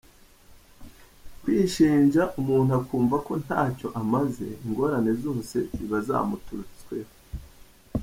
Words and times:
Kwishinja, 1.41 2.23
umuntu 2.39 2.71
akumva 2.79 3.15
ko 3.27 3.33
ntacyo 3.43 3.87
amaze, 4.01 4.45
ingorane 4.65 5.11
zose 5.23 5.55
ziba 5.75 5.97
zamuturutseho. 6.07 7.11